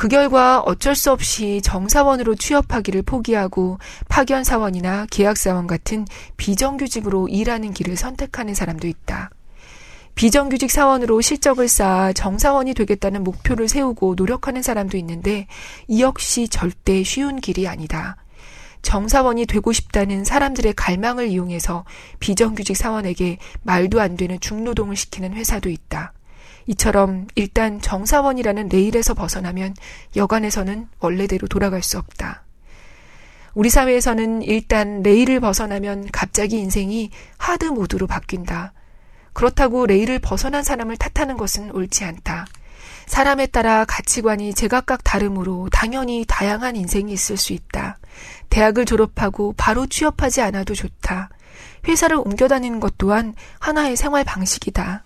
그 0.00 0.08
결과 0.08 0.60
어쩔 0.60 0.94
수 0.94 1.12
없이 1.12 1.60
정사원으로 1.62 2.34
취업하기를 2.34 3.02
포기하고 3.02 3.78
파견사원이나 4.08 5.04
계약사원 5.10 5.66
같은 5.66 6.06
비정규직으로 6.38 7.28
일하는 7.28 7.74
길을 7.74 7.98
선택하는 7.98 8.54
사람도 8.54 8.88
있다. 8.88 9.28
비정규직 10.14 10.70
사원으로 10.70 11.20
실적을 11.20 11.68
쌓아 11.68 12.14
정사원이 12.14 12.72
되겠다는 12.72 13.22
목표를 13.24 13.68
세우고 13.68 14.14
노력하는 14.16 14.62
사람도 14.62 14.96
있는데 14.96 15.46
이 15.86 16.00
역시 16.00 16.48
절대 16.48 17.02
쉬운 17.02 17.38
길이 17.38 17.68
아니다. 17.68 18.16
정사원이 18.80 19.44
되고 19.44 19.70
싶다는 19.70 20.24
사람들의 20.24 20.72
갈망을 20.76 21.28
이용해서 21.28 21.84
비정규직 22.20 22.74
사원에게 22.74 23.36
말도 23.64 24.00
안 24.00 24.16
되는 24.16 24.40
중노동을 24.40 24.96
시키는 24.96 25.34
회사도 25.34 25.68
있다. 25.68 26.14
이처럼 26.66 27.26
일단 27.34 27.80
정사원이라는 27.80 28.68
레일에서 28.68 29.14
벗어나면 29.14 29.74
여간에서는 30.16 30.88
원래대로 31.00 31.48
돌아갈 31.48 31.82
수 31.82 31.98
없다. 31.98 32.44
우리 33.54 33.68
사회에서는 33.68 34.42
일단 34.42 35.02
레일을 35.02 35.40
벗어나면 35.40 36.08
갑자기 36.12 36.58
인생이 36.58 37.10
하드 37.36 37.66
모드로 37.66 38.06
바뀐다. 38.06 38.72
그렇다고 39.32 39.86
레일을 39.86 40.18
벗어난 40.18 40.62
사람을 40.62 40.96
탓하는 40.96 41.36
것은 41.36 41.72
옳지 41.72 42.04
않다. 42.04 42.46
사람에 43.06 43.46
따라 43.46 43.84
가치관이 43.84 44.54
제각각 44.54 45.02
다르므로 45.02 45.68
당연히 45.72 46.24
다양한 46.28 46.76
인생이 46.76 47.12
있을 47.12 47.36
수 47.36 47.52
있다. 47.52 47.98
대학을 48.50 48.84
졸업하고 48.84 49.54
바로 49.56 49.86
취업하지 49.86 50.42
않아도 50.42 50.74
좋다. 50.74 51.30
회사를 51.88 52.16
옮겨 52.16 52.46
다니는 52.46 52.78
것 52.78 52.98
또한 52.98 53.34
하나의 53.58 53.96
생활 53.96 54.22
방식이다. 54.22 55.04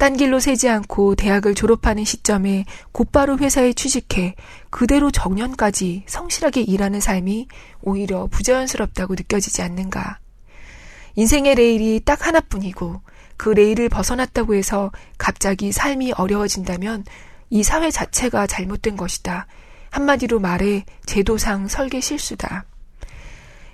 딴 0.00 0.16
길로 0.16 0.40
새지 0.40 0.66
않고 0.70 1.14
대학을 1.14 1.54
졸업하는 1.54 2.04
시점에 2.06 2.64
곧바로 2.90 3.36
회사에 3.36 3.74
취직해 3.74 4.34
그대로 4.70 5.10
정년까지 5.10 6.04
성실하게 6.06 6.62
일하는 6.62 7.00
삶이 7.00 7.48
오히려 7.82 8.26
부자연스럽다고 8.28 9.12
느껴지지 9.12 9.60
않는가. 9.60 10.18
인생의 11.16 11.54
레일이 11.54 12.00
딱 12.02 12.26
하나뿐이고 12.26 13.02
그 13.36 13.50
레일을 13.50 13.90
벗어났다고 13.90 14.54
해서 14.54 14.90
갑자기 15.18 15.70
삶이 15.70 16.12
어려워진다면 16.12 17.04
이 17.50 17.62
사회 17.62 17.90
자체가 17.90 18.46
잘못된 18.46 18.96
것이다. 18.96 19.48
한마디로 19.90 20.40
말해 20.40 20.86
제도상 21.04 21.68
설계 21.68 22.00
실수다. 22.00 22.64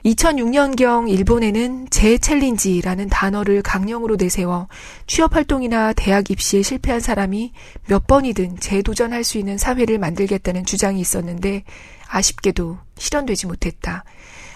2006년경 0.07 1.11
일본에는 1.11 1.89
재챌린지라는 1.91 3.09
단어를 3.09 3.63
강령으로 3.63 4.17
내세워 4.17 4.69
취업 5.09 5.35
활동이나 5.35 5.93
대학 5.93 6.31
입시에 6.31 6.63
실패한 6.63 7.01
사람이 7.01 7.53
몇 7.87 8.07
번이든 8.07 8.59
재도전할 8.61 9.25
수 9.25 9.39
있는 9.39 9.59
사회를 9.59 9.99
만들겠다는 9.99 10.65
주장이 10.65 11.01
있었는데 11.01 11.65
아쉽게도 12.09 12.79
실현되지 12.97 13.49
못했다. 13.49 14.05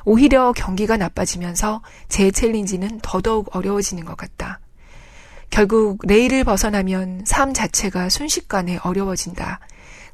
오히려 0.04 0.52
경기가 0.52 0.96
나빠지면서 0.96 1.82
재챌린지는 2.08 3.00
더더욱 3.02 3.54
어려워지는 3.54 4.04
것 4.04 4.16
같다. 4.16 4.60
결국 5.50 5.98
레일을 6.06 6.44
벗어나면 6.44 7.24
삶 7.26 7.52
자체가 7.52 8.08
순식간에 8.08 8.78
어려워진다. 8.84 9.58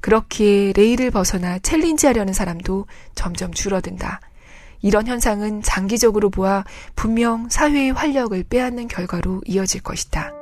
그렇기에 0.01 0.72
레일을 0.75 1.11
벗어나 1.11 1.59
챌린지 1.59 2.07
하려는 2.07 2.33
사람도 2.33 2.87
점점 3.14 3.53
줄어든다. 3.53 4.20
이런 4.87 5.09
현상은 5.09 5.62
장기적으로 5.62 6.31
보아 6.31 6.62
분명 6.94 7.49
사회의 7.49 7.90
활력을 7.90 8.44
빼앗는 8.44 8.87
결과로 8.87 9.42
이어질 9.44 9.83
것이다. 9.83 10.33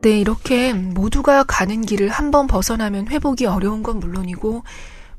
네, 0.00 0.18
이렇게 0.18 0.72
모두가 0.72 1.44
가는 1.44 1.82
길을 1.82 2.08
한번 2.08 2.46
벗어나면 2.46 3.08
회복이 3.08 3.44
어려운 3.44 3.82
건 3.82 4.00
물론이고, 4.00 4.62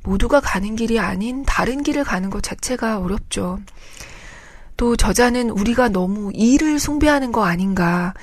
모두가 0.01 0.39
가는 0.39 0.75
길이 0.75 0.99
아닌 0.99 1.43
다른 1.45 1.83
길을 1.83 2.03
가는 2.03 2.31
것 2.31 2.41
자체가 2.41 2.97
어렵죠. 2.97 3.59
또 4.77 4.95
저자는 4.95 5.49
우리가 5.49 5.89
너무 5.89 6.31
일을 6.33 6.79
숭배하는 6.79 7.31
거 7.31 7.45
아닌가. 7.45 8.13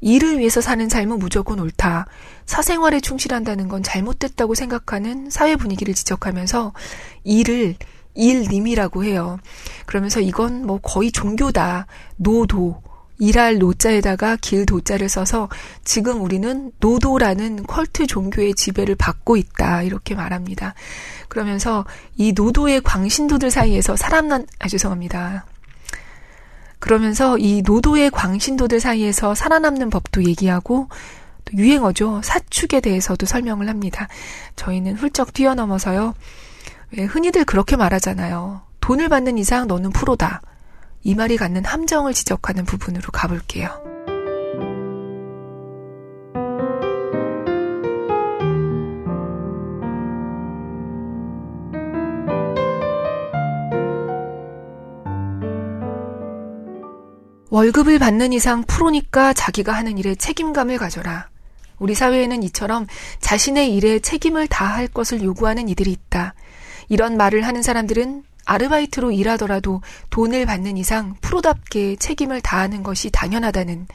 일을 0.00 0.38
위해서 0.38 0.60
사는 0.60 0.88
삶은 0.88 1.18
무조건 1.18 1.60
옳다. 1.60 2.06
사생활에 2.44 3.00
충실한다는 3.00 3.68
건 3.68 3.82
잘못됐다고 3.82 4.54
생각하는 4.54 5.30
사회 5.30 5.56
분위기를 5.56 5.94
지적하면서 5.94 6.72
일을 7.24 7.76
일님이라고 8.14 9.04
해요. 9.04 9.38
그러면서 9.86 10.20
이건 10.20 10.66
뭐 10.66 10.78
거의 10.82 11.12
종교다. 11.12 11.86
노도. 12.16 12.82
일할 13.18 13.58
노자에다가 13.58 14.36
길 14.40 14.66
도자를 14.66 15.08
써서 15.08 15.48
지금 15.84 16.22
우리는 16.22 16.72
노도라는 16.80 17.62
컬트 17.64 18.08
종교의 18.08 18.54
지배를 18.54 18.96
받고 18.96 19.36
있다. 19.36 19.82
이렇게 19.82 20.16
말합니다. 20.16 20.74
그러면서 21.28 21.84
이 22.16 22.32
노도의 22.32 22.80
광신도들 22.80 23.52
사이에서 23.52 23.94
살아난, 23.94 24.44
아, 24.58 24.66
죄송합니다. 24.66 25.44
그러면서 26.82 27.38
이 27.38 27.62
노도의 27.62 28.10
광신도들 28.10 28.80
사이에서 28.80 29.36
살아남는 29.36 29.88
법도 29.88 30.24
얘기하고 30.24 30.88
또 31.44 31.56
유행어죠. 31.56 32.22
사축에 32.24 32.80
대해서도 32.80 33.24
설명을 33.24 33.68
합니다. 33.68 34.08
저희는 34.56 34.96
훌쩍 34.96 35.32
뛰어넘어서요. 35.32 36.14
왜 36.96 37.04
흔히들 37.04 37.44
그렇게 37.44 37.76
말하잖아요. 37.76 38.62
돈을 38.80 39.08
받는 39.08 39.38
이상 39.38 39.68
너는 39.68 39.90
프로다. 39.90 40.42
이 41.04 41.14
말이 41.14 41.36
갖는 41.36 41.64
함정을 41.64 42.14
지적하는 42.14 42.64
부분으로 42.64 43.12
가볼게요. 43.12 43.91
월급을 57.52 57.98
받는 57.98 58.32
이상 58.32 58.62
프로니까 58.62 59.34
자기가 59.34 59.72
하는 59.72 59.98
일에 59.98 60.14
책임감을 60.14 60.78
가져라. 60.78 61.28
우리 61.78 61.94
사회에는 61.94 62.42
이처럼 62.44 62.86
자신의 63.20 63.74
일에 63.74 63.98
책임을 63.98 64.46
다할 64.46 64.88
것을 64.88 65.22
요구하는 65.22 65.68
이들이 65.68 65.92
있다. 65.92 66.32
이런 66.88 67.18
말을 67.18 67.46
하는 67.46 67.60
사람들은 67.60 68.24
아르바이트로 68.46 69.12
일하더라도 69.12 69.82
돈을 70.08 70.46
받는 70.46 70.78
이상 70.78 71.14
프로답게 71.20 71.96
책임을 71.96 72.40
다하는 72.40 72.82
것이 72.82 73.10
당연하다는 73.10 73.86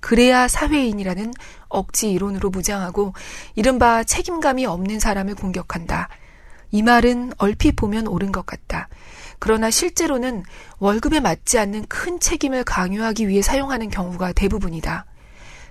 그래야 0.00 0.46
사회인이라는 0.46 1.32
억지 1.68 2.12
이론으로 2.12 2.50
무장하고 2.50 3.14
이른바 3.54 4.04
책임감이 4.04 4.66
없는 4.66 5.00
사람을 5.00 5.36
공격한다. 5.36 6.10
이 6.70 6.82
말은 6.82 7.32
얼핏 7.38 7.76
보면 7.76 8.08
옳은 8.08 8.30
것 8.30 8.44
같다. 8.44 8.88
그러나 9.38 9.70
실제로는 9.70 10.44
월급에 10.78 11.20
맞지 11.20 11.58
않는 11.58 11.86
큰 11.86 12.20
책임을 12.20 12.64
강요하기 12.64 13.28
위해 13.28 13.42
사용하는 13.42 13.90
경우가 13.90 14.32
대부분이다. 14.32 15.06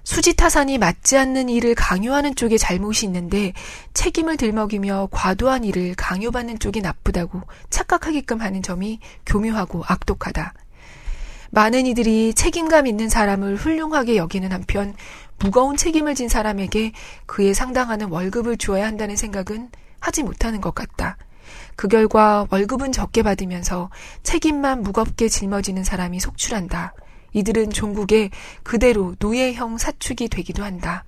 수지타산이 0.03 0.77
맞지 0.77 1.17
않는 1.17 1.49
일을 1.49 1.73
강요하는 1.73 2.35
쪽에 2.35 2.57
잘못이 2.57 3.07
있는데 3.07 3.53
책임을 3.93 4.37
들먹이며 4.37 5.09
과도한 5.11 5.63
일을 5.63 5.95
강요받는 5.95 6.59
쪽이 6.59 6.81
나쁘다고 6.81 7.41
착각하게끔 7.71 8.39
하는 8.39 8.61
점이 8.61 8.99
교묘하고 9.25 9.83
악독하다. 9.85 10.53
많은 11.49 11.87
이들이 11.87 12.33
책임감 12.35 12.85
있는 12.85 13.09
사람을 13.09 13.55
훌륭하게 13.55 14.17
여기는 14.17 14.51
한편 14.51 14.93
무거운 15.39 15.75
책임을 15.75 16.13
진 16.13 16.29
사람에게 16.29 16.91
그에 17.25 17.53
상당하는 17.53 18.09
월급을 18.09 18.57
주어야 18.57 18.85
한다는 18.85 19.15
생각은 19.15 19.69
하지 19.99 20.21
못하는 20.21 20.61
것 20.61 20.75
같다. 20.75 21.17
그 21.75 21.87
결과 21.87 22.47
월급은 22.49 22.91
적게 22.91 23.21
받으면서 23.21 23.89
책임만 24.23 24.81
무겁게 24.81 25.27
짊어지는 25.27 25.83
사람이 25.83 26.19
속출한다. 26.19 26.93
이들은 27.33 27.71
종국에 27.71 28.29
그대로 28.63 29.15
노예형 29.19 29.77
사축이 29.77 30.29
되기도 30.29 30.63
한다. 30.63 31.03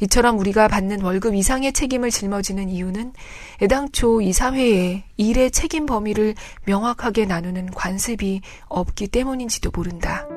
이처럼 0.00 0.38
우리가 0.38 0.68
받는 0.68 1.02
월급 1.02 1.34
이상의 1.34 1.72
책임을 1.72 2.10
짊어지는 2.10 2.68
이유는 2.68 3.12
애당초 3.60 4.20
이 4.20 4.32
사회에 4.32 5.04
일의 5.16 5.50
책임 5.50 5.86
범위를 5.86 6.34
명확하게 6.66 7.26
나누는 7.26 7.72
관습이 7.72 8.40
없기 8.68 9.08
때문인지도 9.08 9.70
모른다. 9.74 10.28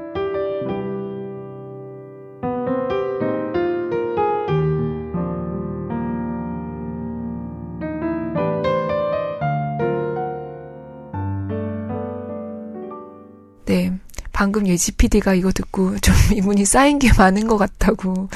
방금 14.41 14.65
예지 14.67 14.93
PD가 14.93 15.35
이거 15.35 15.51
듣고 15.51 15.99
좀 15.99 16.15
이분이 16.35 16.65
쌓인 16.65 16.97
게 16.97 17.11
많은 17.15 17.47
것 17.47 17.57
같다고 17.57 18.27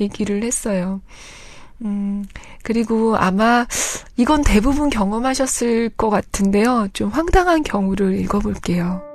얘기를 0.00 0.42
했어요. 0.42 1.00
음, 1.82 2.26
그리고 2.64 3.16
아마 3.16 3.64
이건 4.16 4.42
대부분 4.42 4.90
경험하셨을 4.90 5.90
것 5.90 6.10
같은데요. 6.10 6.88
좀 6.92 7.08
황당한 7.10 7.62
경우를 7.62 8.18
읽어볼게요. 8.18 9.13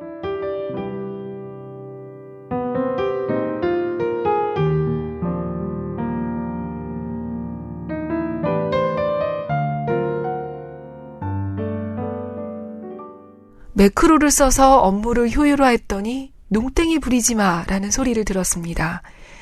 매크로를 13.79 14.29
써서 14.29 14.79
업무를 14.79 15.29
효율화했더니 15.31 16.33
농땡이 16.49 16.99
부리지 16.99 17.35
마라는 17.35 17.91
소리를 17.91 18.25
들었습니다. 18.25 19.01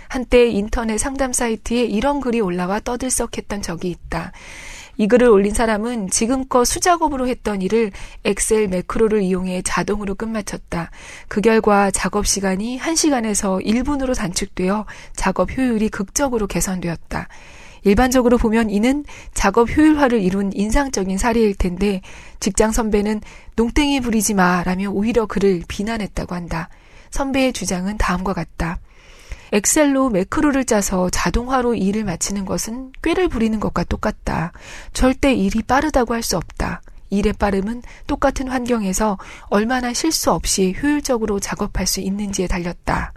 한때 0.10 0.45
인터넷 0.45 1.00
상담 1.00 1.34
사이트에 1.34 1.86
이런 1.86 2.21
글이 2.21 2.39
올라와 2.41 2.80
떠들썩했던 2.80 3.63
적이 3.63 3.89
있다. 3.89 4.32
이 4.97 5.08
글을 5.08 5.28
올린 5.28 5.56
사람은 5.56 6.12
지금껏 6.12 6.65
수작업으로 6.65 7.28
했던 7.28 7.63
일을 7.63 7.91
엑셀 8.26 8.67
매크로를 8.67 9.23
이용해 9.23 9.63
자동으로 9.63 10.13
끝마쳤다. 10.13 10.91
그 11.28 11.41
결과 11.41 11.89
작업 11.89 12.28
시간이 12.28 12.80
1시간에서 12.80 13.65
1분으로 13.65 14.15
단축되어 14.15 14.86
작업 15.15 15.58
효율이 15.58 15.89
극적으로 15.89 16.45
개선되었다. 16.45 17.28
일반적으로 17.83 18.37
보면 18.37 18.69
이는 18.69 19.05
작업 19.33 19.69
효율화를 19.69 20.21
이룬 20.21 20.51
인상적인 20.53 21.17
사례일 21.17 21.55
텐데 21.55 22.01
직장 22.39 22.71
선배는 22.71 23.21
농땡이 23.55 24.01
부리지 24.01 24.33
마라며 24.33 24.89
오히려 24.89 25.25
그를 25.25 25.63
비난했다고 25.67 26.35
한다. 26.35 26.69
선배의 27.11 27.53
주장은 27.53 27.97
다음과 27.97 28.33
같다. 28.33 28.79
엑셀로 29.51 30.09
매크로를 30.09 30.65
짜서 30.65 31.09
자동화로 31.09 31.75
일을 31.75 32.03
마치는 32.03 32.45
것은 32.45 32.91
꾀를 33.01 33.29
부리는 33.29 33.59
것과 33.59 33.85
똑같다. 33.85 34.51
절대 34.93 35.33
일이 35.33 35.61
빠르다고 35.63 36.13
할 36.13 36.21
수 36.21 36.35
없다. 36.37 36.81
일의 37.09 37.31
빠름은 37.31 37.83
똑같은 38.05 38.49
환경에서 38.49 39.17
얼마나 39.45 39.93
실수 39.93 40.31
없이 40.31 40.75
효율적으로 40.81 41.39
작업할 41.39 41.87
수 41.87 42.01
있는지에 42.01 42.47
달렸다. 42.47 43.13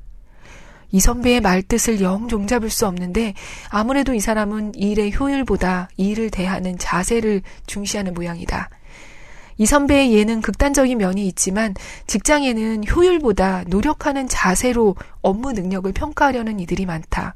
이 0.93 1.01
선배의 1.01 1.41
말뜻을 1.41 2.01
영 2.01 2.29
종잡을 2.29 2.71
수 2.71 2.87
없는데 2.87 3.35
아무래도 3.69 4.15
이 4.15 4.21
사람은 4.21 4.75
일의 4.75 5.13
효율보다 5.15 5.89
일을 5.97 6.31
대하는 6.31 6.79
자세를 6.79 7.43
중시하는 7.67 8.15
모양이다. 8.15 8.71
이 9.59 9.67
선배의 9.67 10.15
예는 10.15 10.41
극단적인 10.41 10.97
면이 10.97 11.27
있지만 11.29 11.75
직장에는 12.07 12.85
효율보다 12.89 13.65
노력하는 13.67 14.27
자세로 14.27 14.97
업무 15.21 15.53
능력을 15.53 15.93
평가하려는 15.93 16.61
이들이 16.61 16.87
많다. 16.87 17.35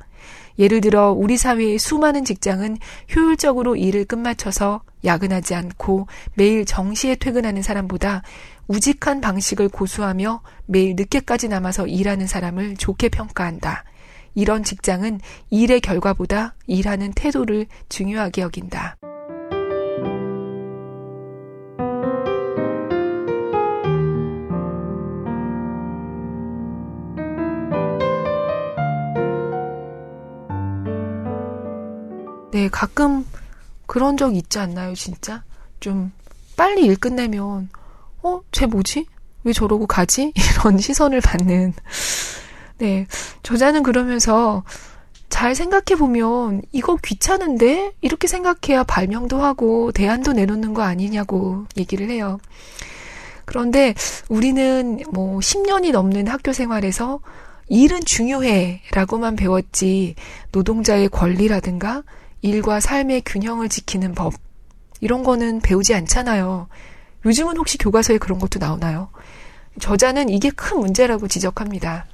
예를 0.59 0.81
들어 0.81 1.11
우리 1.11 1.37
사회의 1.37 1.79
수많은 1.79 2.25
직장은 2.25 2.79
효율적으로 3.15 3.77
일을 3.77 4.05
끝마쳐서 4.05 4.83
야근하지 5.05 5.55
않고 5.55 6.07
매일 6.35 6.65
정시에 6.65 7.17
퇴근하는 7.17 7.61
사람보다 7.63 8.23
우직한 8.67 9.21
방식을 9.21 9.69
고수하며 9.69 10.41
매일 10.67 10.95
늦게까지 10.97 11.49
남아서 11.49 11.87
일하는 11.87 12.27
사람을 12.27 12.77
좋게 12.77 13.11
평가한다. 13.11 13.85
이런 14.35 14.65
직장은 14.65 15.21
일의 15.51 15.81
결과보다 15.81 16.55
일하는 16.67 17.13
태도를 17.13 17.67
중요하게 17.89 18.43
여긴다. 18.43 18.97
네, 32.51 32.69
가끔 32.69 33.27
그런 33.87 34.17
적 34.17 34.35
있지 34.37 34.61
않나요, 34.61 34.95
진짜? 34.95 35.43
좀 35.81 36.13
빨리 36.57 36.87
일 36.87 36.97
끝내면 36.97 37.69
어, 38.25 38.41
쟤 38.51 38.67
뭐지? 38.67 39.07
왜 39.45 39.53
저러고 39.53 39.87
가지? 39.87 40.33
이런 40.59 40.79
시선을 40.79 41.21
받는. 41.21 41.75
네. 42.79 43.07
저자는 43.43 43.83
그러면서 43.83 44.65
잘 45.29 45.55
생각해 45.55 45.99
보면 45.99 46.63
이거 46.73 46.97
귀찮은데? 46.97 47.93
이렇게 48.01 48.27
생각해야 48.27 48.83
발명도 48.85 49.43
하고 49.43 49.93
대안도 49.93 50.33
내놓는 50.33 50.73
거 50.73 50.83
아니냐고 50.83 51.67
얘기를 51.77 52.09
해요. 52.09 52.39
그런데 53.45 53.95
우리는 54.31 55.03
뭐 55.13 55.39
10년이 55.41 55.93
넘는 55.93 56.27
학교 56.29 56.55
생활에서 56.55 57.21
일은 57.69 58.01
중요해 58.05 58.81
라고만 58.93 59.37
배웠지 59.37 60.15
노동자의 60.51 61.11
권리라든가 61.11 62.03
일과 62.41 62.81
삶의 62.81 63.23
균형을 63.27 63.69
지키는 63.69 64.15
법 64.15 64.33
이런 65.01 65.25
거는 65.25 65.61
배우지 65.61 65.95
않잖아요. 65.95 66.69
요즘은 67.25 67.57
혹시 67.57 67.79
교과서에 67.79 68.19
그런 68.19 68.39
것도 68.39 68.59
나오나요? 68.59 69.09
저자는 69.81 70.29
이게 70.29 70.51
큰 70.51 70.79
문제라고 70.79 71.27
지적합니다. 71.27 72.07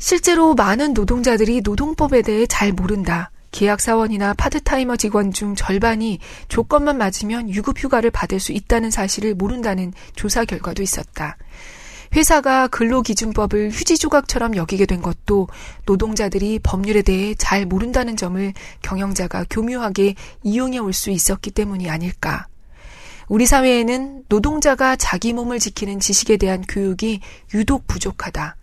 실제로 0.00 0.54
많은 0.54 0.94
노동자들이 0.94 1.60
노동법에 1.62 2.22
대해 2.22 2.46
잘 2.46 2.72
모른다. 2.72 3.30
계약사원이나 3.58 4.34
파트타이머 4.34 4.94
직원 4.96 5.32
중 5.32 5.56
절반이 5.56 6.20
조건만 6.46 6.96
맞으면 6.96 7.50
유급휴가를 7.50 8.12
받을 8.12 8.38
수 8.38 8.52
있다는 8.52 8.92
사실을 8.92 9.34
모른다는 9.34 9.92
조사 10.14 10.44
결과도 10.44 10.80
있었다. 10.80 11.36
회사가 12.14 12.68
근로기준법을 12.68 13.70
휴지조각처럼 13.70 14.54
여기게 14.54 14.86
된 14.86 15.02
것도 15.02 15.48
노동자들이 15.86 16.60
법률에 16.62 17.02
대해 17.02 17.34
잘 17.34 17.66
모른다는 17.66 18.16
점을 18.16 18.52
경영자가 18.82 19.46
교묘하게 19.50 20.14
이용해 20.44 20.78
올 20.78 20.92
수 20.92 21.10
있었기 21.10 21.50
때문이 21.50 21.90
아닐까. 21.90 22.46
우리 23.26 23.44
사회에는 23.44 24.22
노동자가 24.28 24.94
자기 24.94 25.32
몸을 25.32 25.58
지키는 25.58 25.98
지식에 25.98 26.36
대한 26.36 26.62
교육이 26.62 27.20
유독 27.54 27.88
부족하다. 27.88 28.56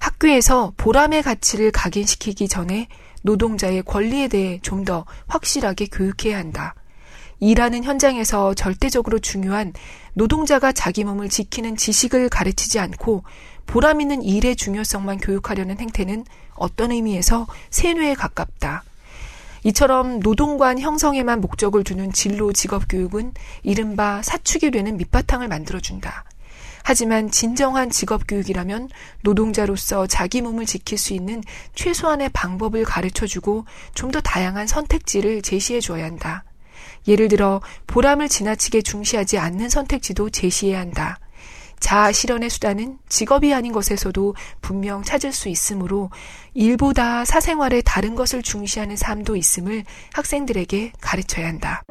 학교에서 0.00 0.74
보람의 0.76 1.22
가치를 1.22 1.70
각인시키기 1.70 2.46
전에 2.46 2.88
노동자의 3.24 3.82
권리에 3.82 4.28
대해 4.28 4.60
좀 4.62 4.84
더 4.84 5.06
확실하게 5.28 5.86
교육해야 5.86 6.36
한다. 6.36 6.74
일하는 7.40 7.84
현장에서 7.84 8.52
절대적으로 8.52 9.18
중요한 9.18 9.72
노동자가 10.12 10.72
자기 10.72 11.04
몸을 11.04 11.30
지키는 11.30 11.76
지식을 11.76 12.28
가르치지 12.28 12.78
않고 12.78 13.24
보람 13.66 14.02
있는 14.02 14.22
일의 14.22 14.56
중요성만 14.56 15.18
교육하려는 15.18 15.78
행태는 15.80 16.26
어떤 16.54 16.92
의미에서 16.92 17.46
세뇌에 17.70 18.12
가깝다. 18.14 18.84
이처럼 19.64 20.20
노동관 20.20 20.78
형성에만 20.78 21.40
목적을 21.40 21.82
두는 21.82 22.12
진로 22.12 22.52
직업 22.52 22.82
교육은 22.88 23.32
이른바 23.62 24.22
사축이 24.22 24.70
되는 24.70 24.98
밑바탕을 24.98 25.48
만들어준다. 25.48 26.24
하지만 26.84 27.30
진정한 27.30 27.90
직업 27.90 28.28
교육이라면 28.28 28.90
노동자로서 29.22 30.06
자기 30.06 30.42
몸을 30.42 30.66
지킬 30.66 30.98
수 30.98 31.14
있는 31.14 31.42
최소한의 31.74 32.28
방법을 32.32 32.84
가르쳐 32.84 33.26
주고 33.26 33.64
좀 33.94 34.12
더 34.14 34.20
다양한 34.20 34.68
선택지를 34.68 35.42
제시해 35.42 35.80
줘야 35.80 36.04
한다. 36.04 36.44
예를 37.08 37.26
들어 37.28 37.60
보람을 37.88 38.28
지나치게 38.28 38.82
중시하지 38.82 39.38
않는 39.38 39.68
선택지도 39.70 40.30
제시해야 40.30 40.78
한다. 40.78 41.18
자아 41.80 42.12
실현의 42.12 42.48
수단은 42.50 42.98
직업이 43.08 43.52
아닌 43.52 43.72
것에서도 43.72 44.36
분명 44.60 45.02
찾을 45.02 45.32
수 45.32 45.48
있으므로 45.48 46.10
일보다 46.52 47.24
사생활의 47.24 47.82
다른 47.84 48.14
것을 48.14 48.42
중시하는 48.42 48.96
삶도 48.96 49.36
있음을 49.36 49.84
학생들에게 50.12 50.92
가르쳐야 51.00 51.48
한다. 51.48 51.82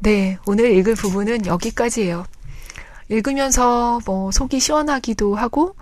네, 0.00 0.38
오늘 0.46 0.72
읽을 0.72 0.94
부분은 0.94 1.46
여기까지예요. 1.46 2.24
읽으면서 3.08 4.00
뭐 4.06 4.30
속이 4.30 4.60
시원하기도 4.60 5.34
하고 5.34 5.74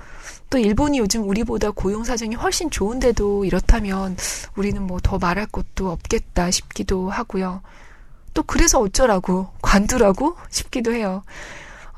또 0.51 0.59
일본이 0.59 0.99
요즘 0.99 1.29
우리보다 1.29 1.71
고용 1.71 2.05
사정이 2.05 2.35
훨씬 2.35 2.71
좋은데도 2.71 3.45
이렇다면 3.45 4.17
우리는 4.57 4.83
뭐 4.83 4.99
더 5.03 5.19
말할 5.19 5.47
것도 5.47 5.91
없겠다 5.91 6.51
싶기도 6.51 7.11
하고요. 7.11 7.63
또 8.35 8.43
그래서 8.43 8.81
어쩌라고 8.81 9.49
관두라고 9.63 10.37
싶기도 10.51 10.93
해요. 10.93 11.23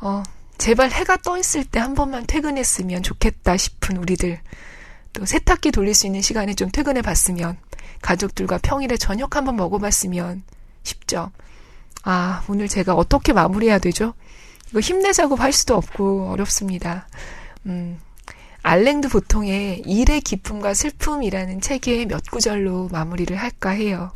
어, 0.01 0.23
제발 0.59 0.91
해가 0.91 1.17
떠 1.19 1.39
있을 1.39 1.65
때 1.65 1.79
한 1.81 1.95
번만 1.95 2.27
퇴근했으면 2.27 3.03
좋겠다 3.03 3.57
싶은 3.57 3.97
우리들. 3.97 4.41
또 5.13 5.25
세탁기 5.25 5.71
돌릴 5.73 5.95
수 5.95 6.07
있는 6.07 6.21
시간에 6.23 6.55
좀 6.55 6.71
퇴근해 6.71 7.03
봤으면 7.03 7.57
가족들과 8.03 8.59
평일에 8.63 8.97
저녁 8.97 9.37
한번 9.37 9.57
먹어 9.57 9.79
봤으면 9.79 10.43
싶죠. 10.83 11.31
아, 12.03 12.43
오늘 12.49 12.69
제가 12.69 12.95
어떻게 12.95 13.33
마무리해야 13.33 13.79
되죠? 13.79 14.15
이거 14.71 14.81
힘내자고 14.81 15.37
할 15.37 15.53
수도 15.53 15.77
없고 15.77 16.31
어렵습니다. 16.31 17.09
음, 17.67 17.99
알랭드 18.63 19.09
보통의 19.09 19.83
일의 19.87 20.21
기쁨과 20.21 20.75
슬픔이라는 20.75 21.61
책의 21.61 22.07
몇 22.07 22.23
구절로 22.31 22.89
마무리를 22.89 23.35
할까 23.37 23.71
해요. 23.71 24.13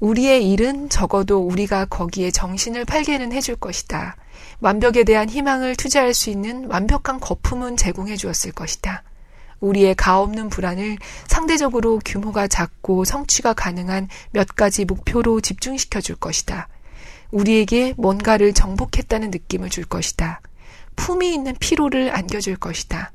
우리의 0.00 0.50
일은 0.50 0.88
적어도 0.88 1.38
우리가 1.38 1.84
거기에 1.84 2.30
정신을 2.32 2.84
팔게는 2.84 3.32
해줄 3.32 3.54
것이다. 3.56 4.16
완벽에 4.60 5.04
대한 5.04 5.28
희망을 5.28 5.76
투자할 5.76 6.12
수 6.14 6.30
있는 6.30 6.66
완벽한 6.66 7.20
거품은 7.20 7.76
제공해 7.76 8.16
주었을 8.16 8.52
것이다. 8.52 9.04
우리의 9.62 9.94
가없는 9.94 10.50
불안을 10.50 10.98
상대적으로 11.26 12.00
규모가 12.04 12.48
작고 12.48 13.04
성취가 13.04 13.54
가능한 13.54 14.08
몇 14.32 14.48
가지 14.48 14.84
목표로 14.84 15.40
집중시켜 15.40 16.00
줄 16.00 16.16
것이다. 16.16 16.68
우리에게 17.30 17.94
뭔가를 17.96 18.52
정복했다는 18.52 19.30
느낌을 19.30 19.70
줄 19.70 19.84
것이다. 19.84 20.42
품이 20.96 21.32
있는 21.32 21.54
피로를 21.58 22.14
안겨줄 22.14 22.56
것이다. 22.56 23.12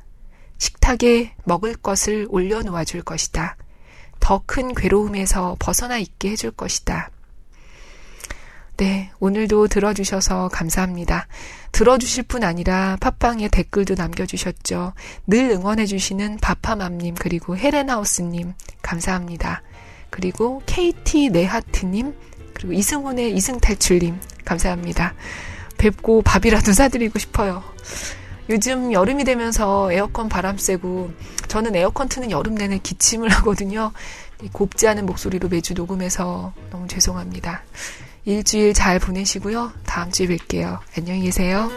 식탁에 0.58 1.34
먹을 1.44 1.76
것을 1.76 2.26
올려놓아 2.30 2.84
줄 2.84 3.04
것이다. 3.04 3.58
더 4.20 4.42
큰 4.48 4.74
괴로움에서 4.74 5.56
벗어나 5.60 5.98
있게 6.00 6.32
해줄 6.32 6.52
것이다. 6.52 7.12
네, 8.78 9.10
오늘도 9.20 9.70
들어주셔서 9.70 10.50
감사합니다. 10.50 11.28
들어주실 11.72 12.26
뿐 12.26 12.44
아니라 12.44 12.96
팟빵에 13.00 13.48
댓글도 13.48 13.96
남겨주셨죠. 13.96 14.94
늘 15.26 15.50
응원해주시는 15.50 16.38
바파맘님, 16.38 17.16
그리고 17.16 17.58
헤렌하우스님, 17.58 18.54
감사합니다. 18.84 19.64
그리고 20.12 20.62
KT 20.68 21.30
네하트님, 21.32 22.14
그리고 22.54 22.74
이승훈의 22.74 23.36
이승탈출님, 23.36 24.20
감사합니다. 24.46 25.16
뵙고 25.80 26.22
밥이라도 26.22 26.72
사드리고 26.72 27.18
싶어요. 27.18 27.64
요즘 28.48 28.94
여름이 28.94 29.24
되면서 29.24 29.92
에어컨 29.92 30.30
바람 30.30 30.60
쐬고, 30.60 31.10
저는 31.48 31.76
에어컨 31.76 32.10
트는 32.10 32.30
여름 32.30 32.54
내내 32.54 32.78
기침을 32.78 33.30
하거든요. 33.30 33.92
곱지 34.52 34.88
않은 34.88 35.08
목소리로 35.08 35.50
매주 35.50 35.74
녹음해서 35.74 36.54
너무 36.70 36.88
죄송합니다. 36.88 37.64
일주일 38.28 38.74
잘 38.74 39.00
보내시고요. 39.00 39.72
다음 39.86 40.12
주에 40.12 40.28
뵐게요. 40.28 40.80
안녕히 40.98 41.22
계세요. 41.22 41.72